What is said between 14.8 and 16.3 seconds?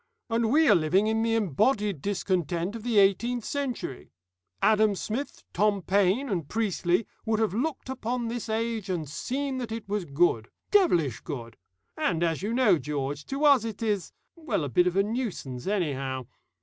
of a nuisance anyhow.